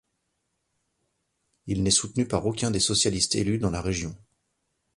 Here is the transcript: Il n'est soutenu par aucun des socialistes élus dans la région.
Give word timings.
Il 1.67 1.83
n'est 1.83 1.91
soutenu 1.91 2.27
par 2.27 2.43
aucun 2.47 2.71
des 2.71 2.79
socialistes 2.79 3.35
élus 3.35 3.59
dans 3.59 3.69
la 3.69 3.83
région. 3.83 4.17